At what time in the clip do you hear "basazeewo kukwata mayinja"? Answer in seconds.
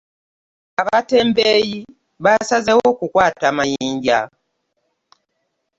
2.23-4.19